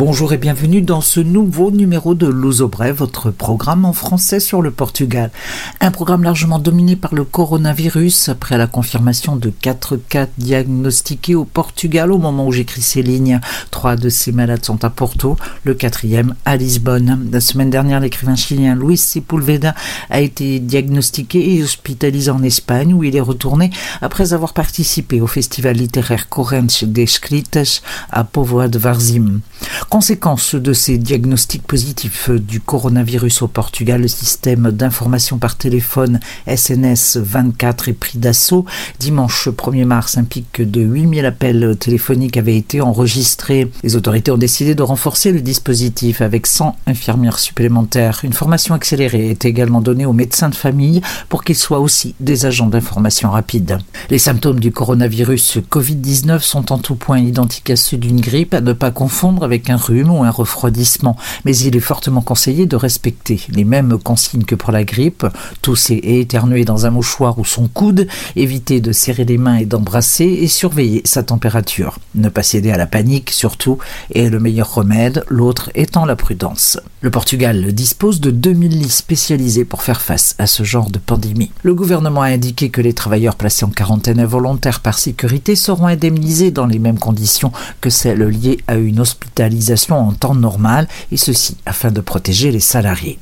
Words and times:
Bonjour 0.00 0.32
et 0.32 0.38
bienvenue 0.38 0.80
dans 0.80 1.02
ce 1.02 1.20
nouveau 1.20 1.70
numéro 1.70 2.14
de 2.14 2.26
Lusobré, 2.26 2.90
votre 2.90 3.30
programme 3.30 3.84
en 3.84 3.92
français 3.92 4.40
sur 4.40 4.62
le 4.62 4.70
Portugal. 4.70 5.30
Un 5.78 5.90
programme 5.90 6.22
largement 6.22 6.58
dominé 6.58 6.96
par 6.96 7.14
le 7.14 7.22
coronavirus 7.22 8.30
après 8.30 8.56
la 8.56 8.66
confirmation 8.66 9.36
de 9.36 9.50
4 9.50 9.96
cas 9.96 10.26
diagnostiqués 10.38 11.34
au 11.34 11.44
Portugal 11.44 12.12
au 12.12 12.16
moment 12.16 12.46
où 12.46 12.52
j'écris 12.52 12.80
ces 12.80 13.02
lignes. 13.02 13.40
Trois 13.70 13.96
de 13.96 14.08
ces 14.08 14.32
malades 14.32 14.64
sont 14.64 14.82
à 14.86 14.88
Porto, 14.88 15.36
le 15.64 15.74
quatrième 15.74 16.34
à 16.46 16.56
Lisbonne. 16.56 17.28
La 17.30 17.42
semaine 17.42 17.68
dernière, 17.68 18.00
l'écrivain 18.00 18.36
chilien 18.36 18.76
Luis 18.76 18.96
Sepulveda 18.96 19.74
a 20.08 20.22
été 20.22 20.60
diagnostiqué 20.60 21.56
et 21.56 21.62
hospitalisé 21.62 22.30
en 22.30 22.42
Espagne 22.42 22.94
où 22.94 23.04
il 23.04 23.16
est 23.16 23.20
retourné 23.20 23.68
après 24.00 24.32
avoir 24.32 24.54
participé 24.54 25.20
au 25.20 25.26
festival 25.26 25.76
littéraire 25.76 26.30
Correntes 26.30 26.86
de 26.86 27.02
Escritas 27.02 27.82
à 28.10 28.24
Povoa 28.24 28.68
de 28.68 28.78
Varzim. 28.78 29.40
Conséquence 29.90 30.54
de 30.54 30.72
ces 30.72 30.98
diagnostics 30.98 31.64
positifs 31.64 32.30
du 32.30 32.60
coronavirus 32.60 33.42
au 33.42 33.48
Portugal, 33.48 34.02
le 34.02 34.06
système 34.06 34.70
d'information 34.70 35.36
par 35.36 35.56
téléphone 35.56 36.20
SNS 36.46 37.16
24 37.16 37.88
est 37.88 37.94
pris 37.94 38.16
d'assaut. 38.16 38.64
Dimanche 39.00 39.48
1er 39.48 39.84
mars, 39.84 40.16
un 40.16 40.22
pic 40.22 40.62
de 40.62 40.80
8000 40.80 41.26
appels 41.26 41.76
téléphoniques 41.76 42.36
avait 42.36 42.56
été 42.56 42.80
enregistré. 42.80 43.68
Les 43.82 43.96
autorités 43.96 44.30
ont 44.30 44.38
décidé 44.38 44.76
de 44.76 44.82
renforcer 44.84 45.32
le 45.32 45.40
dispositif 45.40 46.20
avec 46.20 46.46
100 46.46 46.76
infirmières 46.86 47.40
supplémentaires. 47.40 48.20
Une 48.22 48.32
formation 48.32 48.76
accélérée 48.76 49.30
est 49.30 49.44
également 49.44 49.80
donnée 49.80 50.06
aux 50.06 50.12
médecins 50.12 50.50
de 50.50 50.54
famille 50.54 51.00
pour 51.28 51.42
qu'ils 51.42 51.56
soient 51.56 51.80
aussi 51.80 52.14
des 52.20 52.46
agents 52.46 52.68
d'information 52.68 53.32
rapide. 53.32 53.78
Les 54.08 54.18
symptômes 54.18 54.60
du 54.60 54.70
coronavirus 54.70 55.58
Covid-19 55.68 56.38
sont 56.42 56.70
en 56.70 56.78
tout 56.78 56.94
point 56.94 57.18
identiques 57.18 57.70
à 57.70 57.76
ceux 57.76 57.96
d'une 57.96 58.20
grippe, 58.20 58.54
à 58.54 58.60
ne 58.60 58.72
pas 58.72 58.92
confondre 58.92 59.42
avec 59.42 59.68
un 59.68 59.79
rhume 59.80 60.10
ou 60.10 60.22
un 60.22 60.30
refroidissement, 60.30 61.16
mais 61.44 61.56
il 61.56 61.76
est 61.76 61.80
fortement 61.80 62.20
conseillé 62.20 62.66
de 62.66 62.76
respecter 62.76 63.40
les 63.48 63.64
mêmes 63.64 63.98
consignes 63.98 64.44
que 64.44 64.54
pour 64.54 64.72
la 64.72 64.84
grippe, 64.84 65.26
tousser 65.62 65.94
et 65.94 66.20
éternuer 66.20 66.64
dans 66.64 66.86
un 66.86 66.90
mouchoir 66.90 67.38
ou 67.38 67.44
son 67.44 67.68
coude, 67.68 68.06
éviter 68.36 68.80
de 68.80 68.92
serrer 68.92 69.24
les 69.24 69.38
mains 69.38 69.56
et 69.56 69.66
d'embrasser 69.66 70.24
et 70.24 70.48
surveiller 70.48 71.02
sa 71.04 71.22
température. 71.22 71.98
Ne 72.14 72.28
pas 72.28 72.42
céder 72.42 72.70
à 72.70 72.76
la 72.76 72.86
panique 72.86 73.30
surtout 73.30 73.78
est 74.14 74.28
le 74.28 74.40
meilleur 74.40 74.74
remède, 74.74 75.24
l'autre 75.28 75.70
étant 75.74 76.04
la 76.04 76.16
prudence. 76.16 76.78
Le 77.00 77.10
Portugal 77.10 77.72
dispose 77.72 78.20
de 78.20 78.30
2000 78.30 78.78
lits 78.78 78.90
spécialisés 78.90 79.64
pour 79.64 79.82
faire 79.82 80.00
face 80.02 80.34
à 80.38 80.46
ce 80.46 80.64
genre 80.64 80.90
de 80.90 80.98
pandémie. 80.98 81.50
Le 81.62 81.74
gouvernement 81.74 82.22
a 82.22 82.26
indiqué 82.26 82.68
que 82.70 82.80
les 82.80 82.92
travailleurs 82.92 83.36
placés 83.36 83.64
en 83.64 83.70
quarantaine 83.70 84.20
involontaire 84.20 84.80
par 84.80 84.98
sécurité 84.98 85.56
seront 85.56 85.86
indemnisés 85.86 86.50
dans 86.50 86.66
les 86.66 86.78
mêmes 86.78 86.98
conditions 86.98 87.52
que 87.80 87.90
celles 87.90 88.22
liées 88.24 88.58
à 88.66 88.76
une 88.76 89.00
hospitalisation 89.00 89.69
en 90.08 90.12
temps 90.12 90.34
normal, 90.34 90.88
et 91.12 91.16
ceci 91.16 91.56
afin 91.66 91.90
de 91.90 92.00
protéger 92.00 92.50
les 92.50 92.60
salariés. 92.60 93.18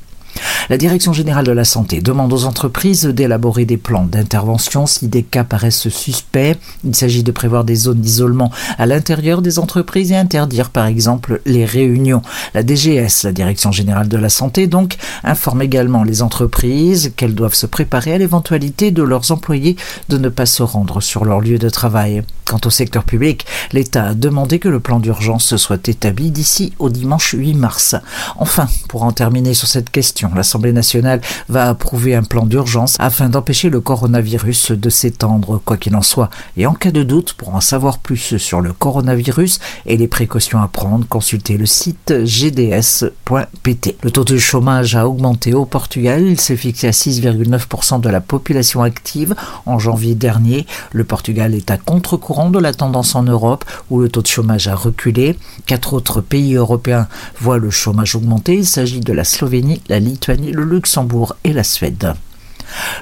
La 0.67 0.77
Direction 0.77 1.13
générale 1.13 1.45
de 1.45 1.51
la 1.51 1.63
santé 1.63 2.01
demande 2.01 2.33
aux 2.33 2.45
entreprises 2.45 3.05
d'élaborer 3.05 3.65
des 3.65 3.77
plans 3.77 4.05
d'intervention 4.05 4.85
si 4.85 5.07
des 5.07 5.23
cas 5.23 5.43
paraissent 5.43 5.89
suspects. 5.89 6.57
Il 6.83 6.95
s'agit 6.95 7.23
de 7.23 7.31
prévoir 7.31 7.63
des 7.63 7.75
zones 7.75 8.01
d'isolement 8.01 8.51
à 8.77 8.85
l'intérieur 8.85 9.41
des 9.41 9.57
entreprises 9.57 10.11
et 10.11 10.17
interdire 10.17 10.69
par 10.69 10.85
exemple 10.85 11.41
les 11.45 11.65
réunions. 11.65 12.21
La 12.53 12.63
DGS, 12.63 13.23
la 13.23 13.31
Direction 13.31 13.71
générale 13.71 14.09
de 14.09 14.17
la 14.17 14.29
santé, 14.29 14.67
donc, 14.67 14.97
informe 15.23 15.61
également 15.61 16.03
les 16.03 16.21
entreprises 16.21 17.13
qu'elles 17.15 17.35
doivent 17.35 17.53
se 17.53 17.65
préparer 17.65 18.13
à 18.13 18.17
l'éventualité 18.17 18.91
de 18.91 19.03
leurs 19.03 19.31
employés 19.31 19.75
de 20.09 20.17
ne 20.17 20.29
pas 20.29 20.45
se 20.45 20.63
rendre 20.63 21.01
sur 21.01 21.25
leur 21.25 21.39
lieu 21.39 21.57
de 21.57 21.69
travail. 21.69 22.23
Quant 22.49 22.59
au 22.65 22.71
secteur 22.71 23.03
public, 23.03 23.45
l'État 23.73 24.05
a 24.05 24.13
demandé 24.15 24.57
que 24.57 24.69
le 24.69 24.79
plan 24.79 24.99
d'urgence 24.99 25.55
soit 25.55 25.87
établi 25.87 26.31
d'ici 26.31 26.73
au 26.79 26.89
dimanche 26.89 27.35
8 27.37 27.53
mars. 27.53 27.95
Enfin, 28.37 28.67
pour 28.87 29.03
en 29.03 29.11
terminer 29.11 29.53
sur 29.53 29.67
cette 29.67 29.91
question, 29.91 30.31
l'Assemblée 30.49 30.73
nationale 30.73 31.21
va 31.47 31.69
approuver 31.69 32.15
un 32.15 32.23
plan 32.23 32.47
d'urgence 32.47 32.95
afin 32.97 33.29
d'empêcher 33.29 33.69
le 33.69 33.81
coronavirus 33.81 34.71
de 34.71 34.89
s'étendre, 34.89 35.61
quoi 35.63 35.77
qu'il 35.77 35.95
en 35.95 36.01
soit. 36.01 36.31
Et 36.57 36.65
en 36.65 36.73
cas 36.73 36.89
de 36.89 37.03
doute, 37.03 37.33
pour 37.33 37.53
en 37.53 37.61
savoir 37.61 37.99
plus 37.99 38.37
sur 38.37 38.59
le 38.59 38.73
coronavirus 38.73 39.59
et 39.85 39.95
les 39.95 40.07
précautions 40.07 40.59
à 40.59 40.67
prendre, 40.67 41.05
consultez 41.07 41.55
le 41.55 41.67
site 41.67 42.11
gds.pt. 42.23 43.97
Le 44.01 44.09
taux 44.09 44.23
de 44.23 44.37
chômage 44.39 44.95
a 44.95 45.07
augmenté 45.07 45.53
au 45.53 45.65
Portugal. 45.65 46.25
Il 46.25 46.41
s'est 46.41 46.57
fixé 46.57 46.87
à 46.87 46.91
6,9% 46.91 48.01
de 48.01 48.09
la 48.09 48.19
population 48.19 48.81
active 48.81 49.35
en 49.67 49.77
janvier 49.77 50.15
dernier. 50.15 50.65
Le 50.93 51.03
Portugal 51.03 51.53
est 51.53 51.69
à 51.69 51.77
contre-courant 51.77 52.49
de 52.49 52.57
la 52.57 52.73
tendance 52.73 53.13
en 53.13 53.21
Europe 53.21 53.65
où 53.91 53.99
le 53.99 54.09
taux 54.09 54.23
de 54.23 54.27
chômage 54.27 54.67
a 54.67 54.73
reculé. 54.73 55.37
Quatre 55.67 55.93
autres 55.93 56.21
pays 56.21 56.55
européens 56.55 57.07
voient 57.39 57.59
le 57.59 57.69
chômage 57.69 58.15
augmenter. 58.15 58.55
Il 58.55 58.65
s'agit 58.65 58.99
de 58.99 59.13
la 59.13 59.23
Slovénie, 59.23 59.83
la 59.89 59.99
Lituanie, 59.99 60.38
le 60.39 60.63
Luxembourg 60.63 61.35
et 61.43 61.53
la 61.53 61.63
Suède. 61.63 62.13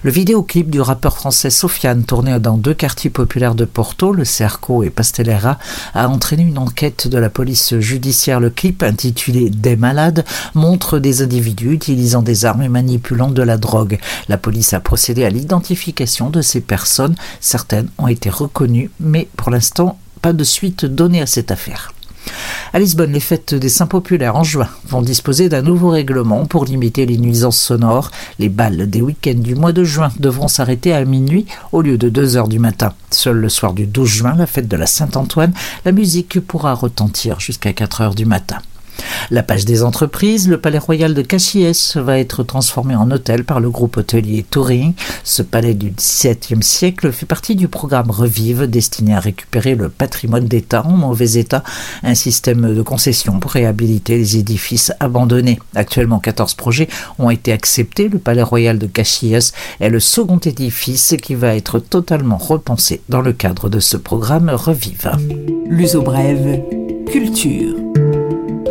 Le 0.03 0.11
vidéoclip 0.11 0.69
du 0.69 0.81
rappeur 0.81 1.17
français 1.17 1.49
Sofiane, 1.49 2.03
tourné 2.03 2.39
dans 2.39 2.57
deux 2.57 2.73
quartiers 2.73 3.09
populaires 3.09 3.55
de 3.55 3.65
Porto, 3.65 4.13
le 4.13 4.25
Cerco 4.25 4.83
et 4.83 4.89
Pastelera, 4.89 5.57
a 5.93 6.07
entraîné 6.07 6.43
une 6.43 6.57
enquête 6.57 7.07
de 7.07 7.17
la 7.17 7.29
police 7.29 7.77
judiciaire. 7.79 8.39
Le 8.39 8.49
clip, 8.49 8.83
intitulé 8.83 9.49
Des 9.49 9.75
malades, 9.75 10.25
montre 10.53 10.99
des 10.99 11.21
individus 11.21 11.73
utilisant 11.73 12.21
des 12.21 12.45
armes 12.45 12.61
et 12.61 12.69
manipulant 12.69 13.29
de 13.29 13.41
la 13.41 13.57
drogue. 13.57 13.99
La 14.29 14.37
police 14.37 14.73
a 14.73 14.79
procédé 14.79 15.25
à 15.25 15.29
l'identification 15.29 16.29
de 16.29 16.41
ces 16.41 16.61
personnes. 16.61 17.15
Certaines 17.41 17.89
ont 17.97 18.07
été 18.07 18.29
reconnues, 18.29 18.91
mais 18.99 19.27
pour 19.35 19.51
l'instant, 19.51 19.99
pas 20.21 20.33
de 20.33 20.43
suite 20.43 20.85
donnée 20.85 21.21
à 21.21 21.27
cette 21.27 21.51
affaire. 21.51 21.93
À 22.73 22.79
Lisbonne, 22.79 23.13
les 23.13 23.19
fêtes 23.19 23.55
des 23.55 23.69
saints 23.69 23.87
populaires 23.87 24.35
en 24.35 24.43
juin 24.43 24.67
vont 24.87 25.01
disposer 25.01 25.49
d'un 25.49 25.61
nouveau 25.61 25.89
règlement 25.89 26.45
pour 26.45 26.65
limiter 26.65 27.05
les 27.05 27.17
nuisances 27.17 27.59
sonores. 27.59 28.11
Les 28.39 28.49
balles 28.49 28.89
des 28.89 29.01
week-ends 29.01 29.39
du 29.39 29.55
mois 29.55 29.71
de 29.71 29.83
juin 29.83 30.11
devront 30.19 30.47
s'arrêter 30.47 30.93
à 30.93 31.03
minuit 31.05 31.45
au 31.71 31.81
lieu 31.81 31.97
de 31.97 32.09
2 32.09 32.37
heures 32.37 32.47
du 32.47 32.59
matin. 32.59 32.93
Seul 33.11 33.37
le 33.37 33.49
soir 33.49 33.73
du 33.73 33.87
12 33.87 34.09
juin, 34.09 34.35
la 34.37 34.45
fête 34.45 34.67
de 34.67 34.77
la 34.77 34.85
Saint-Antoine, 34.85 35.53
la 35.85 35.91
musique 35.91 36.39
pourra 36.39 36.73
retentir 36.73 37.39
jusqu'à 37.39 37.73
4 37.73 38.01
heures 38.01 38.15
du 38.15 38.25
matin. 38.25 38.57
La 39.29 39.43
page 39.43 39.65
des 39.65 39.83
entreprises, 39.83 40.47
le 40.47 40.57
palais 40.57 40.77
royal 40.77 41.13
de 41.13 41.21
Cachiès 41.21 41.97
va 41.97 42.17
être 42.17 42.43
transformé 42.43 42.95
en 42.95 43.11
hôtel 43.11 43.43
par 43.43 43.59
le 43.59 43.69
groupe 43.69 43.97
hôtelier 43.97 44.45
Touring. 44.49 44.93
Ce 45.23 45.41
palais 45.41 45.73
du 45.73 45.91
XVIIe 45.91 46.63
siècle 46.63 47.11
fait 47.11 47.25
partie 47.25 47.55
du 47.55 47.67
programme 47.67 48.09
Revive 48.09 48.67
destiné 48.67 49.15
à 49.15 49.19
récupérer 49.19 49.75
le 49.75 49.89
patrimoine 49.89 50.45
d'État 50.45 50.85
en 50.85 50.91
mauvais 50.91 51.33
état, 51.33 51.63
un 52.03 52.15
système 52.15 52.73
de 52.73 52.81
concession 52.81 53.39
pour 53.39 53.51
réhabiliter 53.51 54.17
les 54.17 54.37
édifices 54.37 54.93
abandonnés. 54.99 55.59
Actuellement, 55.75 56.19
14 56.19 56.53
projets 56.53 56.87
ont 57.19 57.29
été 57.29 57.51
acceptés. 57.51 58.07
Le 58.07 58.19
palais 58.19 58.43
royal 58.43 58.79
de 58.79 58.87
Cachiès 58.87 59.51
est 59.79 59.89
le 59.89 59.99
second 59.99 60.39
édifice 60.39 61.15
qui 61.21 61.35
va 61.35 61.55
être 61.55 61.79
totalement 61.79 62.37
repensé 62.37 63.01
dans 63.09 63.21
le 63.21 63.33
cadre 63.33 63.69
de 63.69 63.79
ce 63.79 63.97
programme 63.97 64.49
Revive. 64.49 65.11
L'uso 65.69 66.01
brève, 66.01 66.61
culture. 67.11 67.75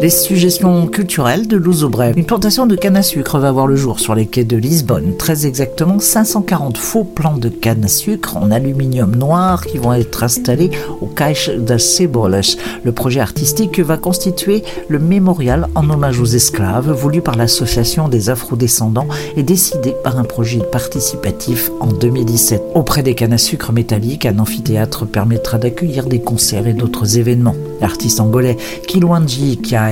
Les 0.02 0.10
suggestions 0.10 0.86
culturelles 0.88 1.48
de 1.48 1.58
Brève. 1.88 2.18
Une 2.18 2.26
plantation 2.26 2.66
de 2.66 2.76
canne 2.76 2.96
à 2.96 3.02
sucre 3.02 3.38
va 3.38 3.50
voir 3.50 3.66
le 3.66 3.76
jour 3.76 3.98
sur 3.98 4.14
les 4.14 4.26
quais 4.26 4.44
de 4.44 4.56
Lisbonne. 4.56 5.16
Très 5.16 5.46
exactement 5.46 5.98
540 5.98 6.76
faux 6.76 7.04
plants 7.04 7.38
de 7.38 7.48
canne 7.48 7.84
à 7.84 7.88
sucre 7.88 8.36
en 8.36 8.50
aluminium 8.50 9.16
noir 9.16 9.64
qui 9.64 9.78
vont 9.78 9.94
être 9.94 10.22
installés 10.22 10.70
au 11.00 11.06
Caix 11.06 11.34
das 11.58 11.78
Cebolas. 11.78 12.56
Le 12.84 12.92
projet 12.92 13.20
artistique 13.20 13.80
va 13.80 13.96
constituer 13.96 14.62
le 14.88 14.98
mémorial 14.98 15.68
en 15.74 15.88
hommage 15.88 16.20
aux 16.20 16.26
esclaves 16.26 16.92
voulu 16.92 17.22
par 17.22 17.36
l'association 17.36 18.08
des 18.08 18.28
afrodescendants 18.28 19.08
et 19.36 19.42
décidé 19.42 19.94
par 20.04 20.18
un 20.18 20.24
projet 20.24 20.60
participatif 20.60 21.70
en 21.80 21.86
2017. 21.86 22.62
Auprès 22.74 23.02
des 23.02 23.14
cannes 23.14 23.32
à 23.32 23.38
sucre 23.38 23.72
métalliques, 23.72 24.26
un 24.26 24.38
amphithéâtre 24.38 25.06
permettra 25.06 25.56
d'accueillir 25.56 26.06
des 26.06 26.20
concerts 26.20 26.66
et 26.66 26.74
d'autres 26.74 27.18
événements. 27.18 27.56
L'artiste 27.80 28.20
angolais 28.20 28.56
Kilwanji 28.86 29.58
Kia 29.58 29.86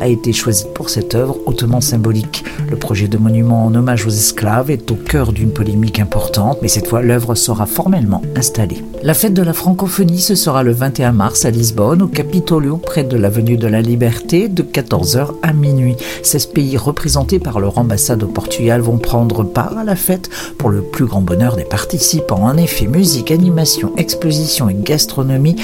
a 0.00 0.08
été 0.08 0.32
choisi 0.32 0.64
pour 0.74 0.90
cette 0.90 1.14
œuvre 1.14 1.38
hautement 1.46 1.80
symbolique. 1.80 2.44
Le 2.68 2.76
projet 2.76 3.08
de 3.08 3.18
monument 3.18 3.64
en 3.64 3.74
hommage 3.74 4.06
aux 4.06 4.10
esclaves 4.10 4.70
est 4.70 4.90
au 4.90 4.94
cœur 4.94 5.32
d'une 5.32 5.52
polémique 5.52 6.00
importante, 6.00 6.58
mais 6.62 6.68
cette 6.68 6.88
fois 6.88 7.02
l'œuvre 7.02 7.34
sera 7.34 7.66
formellement 7.66 8.22
installée. 8.36 8.82
La 9.02 9.14
fête 9.14 9.34
de 9.34 9.42
la 9.42 9.52
francophonie, 9.52 10.20
ce 10.20 10.34
sera 10.34 10.62
le 10.62 10.72
21 10.72 11.12
mars 11.12 11.44
à 11.44 11.50
Lisbonne, 11.50 12.02
au 12.02 12.08
Capitolio, 12.08 12.76
près 12.76 13.04
de 13.04 13.16
l'avenue 13.16 13.56
de 13.56 13.66
la 13.66 13.80
Liberté, 13.80 14.48
de 14.48 14.62
14h 14.62 15.28
à 15.42 15.52
minuit. 15.52 15.96
16 16.22 16.46
pays 16.46 16.76
représentés 16.76 17.38
par 17.38 17.60
leur 17.60 17.78
ambassade 17.78 18.22
au 18.22 18.28
Portugal 18.28 18.80
vont 18.80 18.98
prendre 18.98 19.44
part 19.44 19.78
à 19.78 19.84
la 19.84 19.96
fête 19.96 20.30
pour 20.58 20.70
le 20.70 20.82
plus 20.82 21.06
grand 21.06 21.20
bonheur 21.20 21.56
des 21.56 21.64
participants. 21.64 22.42
En 22.44 22.56
effet, 22.56 22.86
musique, 22.86 23.30
animation, 23.30 23.92
exposition 23.96 24.68
et 24.68 24.74
gastronomie 24.74 25.56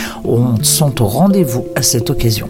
sont 0.62 1.02
au 1.02 1.06
rendez-vous 1.06 1.47
à 1.74 1.82
cette 1.82 2.10
occasion. 2.10 2.48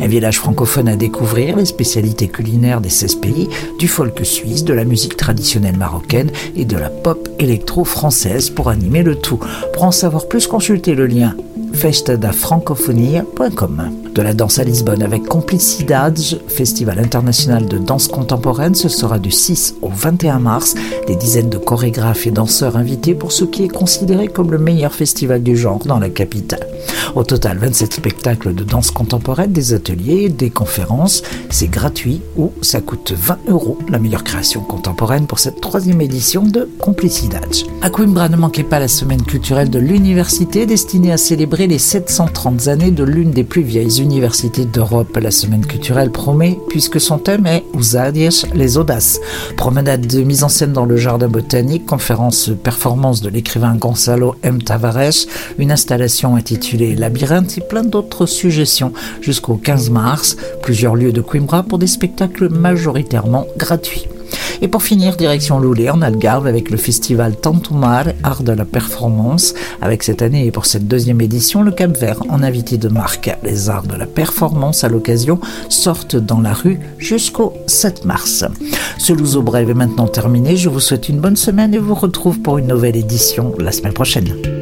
Un 0.00 0.06
village 0.06 0.38
francophone 0.38 0.88
à 0.88 0.96
découvrir, 0.96 1.56
les 1.56 1.64
spécialités 1.64 2.28
culinaires 2.28 2.80
des 2.80 2.88
16 2.88 3.16
pays, 3.16 3.48
du 3.78 3.88
folk 3.88 4.24
suisse, 4.24 4.64
de 4.64 4.72
la 4.72 4.84
musique 4.84 5.16
traditionnelle 5.16 5.76
marocaine 5.76 6.30
et 6.56 6.64
de 6.64 6.76
la 6.76 6.90
pop 6.90 7.28
électro 7.38 7.84
française 7.84 8.50
pour 8.50 8.68
animer 8.68 9.02
le 9.02 9.16
tout. 9.16 9.40
Pour 9.72 9.84
en 9.84 9.92
savoir 9.92 10.28
plus, 10.28 10.46
consultez 10.46 10.94
le 10.94 11.06
lien 11.06 11.34
festadafrancofonia.com. 11.74 14.09
De 14.14 14.22
la 14.22 14.34
danse 14.34 14.58
à 14.58 14.64
Lisbonne 14.64 15.02
avec 15.02 15.24
Complicidades, 15.24 16.18
festival 16.48 16.98
international 16.98 17.66
de 17.66 17.78
danse 17.78 18.08
contemporaine, 18.08 18.74
ce 18.74 18.88
sera 18.88 19.20
du 19.20 19.30
6 19.30 19.76
au 19.82 19.88
21 19.88 20.40
mars. 20.40 20.74
Des 21.06 21.14
dizaines 21.14 21.48
de 21.48 21.58
chorégraphes 21.58 22.26
et 22.26 22.32
danseurs 22.32 22.76
invités 22.76 23.14
pour 23.14 23.30
ce 23.30 23.44
qui 23.44 23.64
est 23.64 23.68
considéré 23.68 24.26
comme 24.26 24.50
le 24.50 24.58
meilleur 24.58 24.92
festival 24.92 25.42
du 25.44 25.56
genre 25.56 25.78
dans 25.84 26.00
la 26.00 26.08
capitale. 26.08 26.66
Au 27.14 27.22
total, 27.24 27.58
27 27.58 27.94
spectacles 27.94 28.54
de 28.54 28.64
danse 28.64 28.90
contemporaine, 28.90 29.52
des 29.52 29.74
ateliers, 29.74 30.28
des 30.28 30.50
conférences. 30.50 31.22
C'est 31.48 31.70
gratuit 31.70 32.20
ou 32.36 32.52
ça 32.62 32.80
coûte 32.80 33.12
20 33.16 33.38
euros 33.48 33.78
la 33.88 33.98
meilleure 33.98 34.24
création 34.24 34.60
contemporaine 34.60 35.26
pour 35.26 35.38
cette 35.38 35.60
troisième 35.60 36.00
édition 36.00 36.42
de 36.42 36.68
Complicidades. 36.80 37.54
À 37.82 37.90
Coimbra, 37.90 38.28
ne 38.28 38.36
manquez 38.36 38.64
pas 38.64 38.78
la 38.78 38.88
semaine 38.88 39.22
culturelle 39.22 39.70
de 39.70 39.78
l'université 39.78 40.66
destinée 40.66 41.12
à 41.12 41.16
célébrer 41.16 41.66
les 41.66 41.78
730 41.78 42.68
années 42.68 42.90
de 42.90 43.04
l'une 43.04 43.30
des 43.30 43.44
plus 43.44 43.62
vieilles 43.62 43.99
universités 44.00 44.64
d'Europe. 44.64 45.16
La 45.20 45.30
semaine 45.30 45.64
culturelle 45.64 46.10
promet 46.10 46.58
puisque 46.68 47.00
son 47.00 47.18
thème 47.18 47.46
est 47.46 47.64
Usadies 47.78 48.44
les 48.54 48.78
audaces. 48.78 49.20
Promenade 49.56 50.06
de 50.06 50.22
mise 50.22 50.44
en 50.44 50.48
scène 50.48 50.72
dans 50.72 50.84
le 50.84 50.96
jardin 50.96 51.28
botanique, 51.28 51.86
conférence 51.86 52.50
performance 52.62 53.20
de 53.20 53.28
l'écrivain 53.28 53.76
Gonzalo 53.76 54.34
M. 54.42 54.62
Tavares, 54.62 55.26
une 55.58 55.72
installation 55.72 56.36
intitulée 56.36 56.94
Labyrinthe 56.94 57.58
et 57.58 57.62
plein 57.62 57.84
d'autres 57.84 58.26
suggestions 58.26 58.92
jusqu'au 59.20 59.54
15 59.54 59.90
mars. 59.90 60.36
Plusieurs 60.62 60.96
lieux 60.96 61.12
de 61.12 61.20
Coimbra 61.20 61.62
pour 61.62 61.78
des 61.78 61.86
spectacles 61.86 62.48
majoritairement 62.48 63.46
gratuits. 63.56 64.06
Et 64.62 64.68
pour 64.68 64.82
finir, 64.82 65.16
direction 65.16 65.58
Loulé 65.58 65.90
en 65.90 66.02
Algarve 66.02 66.46
avec 66.46 66.70
le 66.70 66.76
festival 66.76 67.36
Tantumar, 67.36 68.06
Art 68.22 68.42
de 68.42 68.52
la 68.52 68.64
Performance, 68.64 69.54
avec 69.80 70.02
cette 70.02 70.22
année 70.22 70.46
et 70.46 70.50
pour 70.50 70.66
cette 70.66 70.86
deuxième 70.86 71.20
édition, 71.20 71.62
le 71.62 71.70
Cap 71.70 71.96
Vert 71.96 72.22
en 72.28 72.42
invité 72.42 72.76
de 72.76 72.88
marque. 72.88 73.30
Les 73.42 73.70
arts 73.70 73.86
de 73.86 73.96
la 73.96 74.06
performance 74.06 74.84
à 74.84 74.88
l'occasion 74.88 75.40
sortent 75.68 76.16
dans 76.16 76.40
la 76.40 76.52
rue 76.52 76.78
jusqu'au 76.98 77.54
7 77.66 78.04
mars. 78.04 78.44
Ce 78.98 79.12
Louzo 79.12 79.42
Brève 79.42 79.70
est 79.70 79.74
maintenant 79.74 80.08
terminé. 80.08 80.56
Je 80.56 80.68
vous 80.68 80.80
souhaite 80.80 81.08
une 81.08 81.20
bonne 81.20 81.36
semaine 81.36 81.74
et 81.74 81.78
vous 81.78 81.94
retrouve 81.94 82.40
pour 82.40 82.58
une 82.58 82.66
nouvelle 82.66 82.96
édition 82.96 83.54
la 83.58 83.72
semaine 83.72 83.94
prochaine. 83.94 84.59